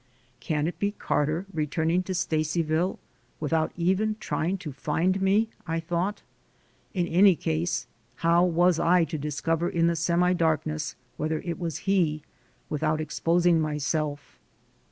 "Can 0.39 0.65
it 0.65 0.79
be 0.79 0.93
Carter 0.93 1.45
returning 1.53 2.01
to 2.09 2.13
Stacyville, 2.15 2.97
without 3.39 3.71
even 3.77 4.15
trying 4.19 4.57
to 4.57 4.71
find 4.71 5.21
me?" 5.21 5.47
I 5.67 5.79
thought. 5.79 6.23
In 6.95 7.05
any 7.07 7.35
case, 7.35 7.85
how 8.15 8.43
was 8.43 8.79
I 8.79 9.03
to 9.03 9.19
discover 9.19 9.69
in 9.69 9.85
the 9.85 9.95
semi 9.95 10.33
darkness 10.33 10.95
whether 11.17 11.39
it 11.45 11.59
was 11.59 11.85
he, 11.85 12.23
without 12.67 12.99
exposing 12.99 13.61
myself. 13.61 14.39